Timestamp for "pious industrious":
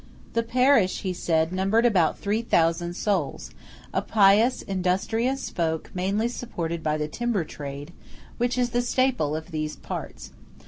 4.01-5.51